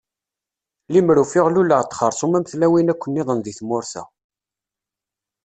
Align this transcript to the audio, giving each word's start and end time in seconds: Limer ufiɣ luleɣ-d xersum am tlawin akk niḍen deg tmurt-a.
Limer 0.91 1.17
ufiɣ 1.23 1.45
luleɣ-d 1.49 1.95
xersum 1.99 2.33
am 2.37 2.45
tlawin 2.45 2.91
akk 2.93 3.03
niḍen 3.07 3.39
deg 3.41 3.55
tmurt-a. 3.59 4.03